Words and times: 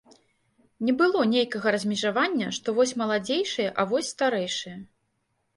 Не 0.87 0.93
было 1.01 1.25
нейкага 1.33 1.73
размежавання, 1.75 2.47
што 2.59 2.75
вось 2.79 2.97
маладзейшыя, 3.03 3.69
а 3.83 3.89
вось 3.93 4.11
старэйшыя. 4.15 4.77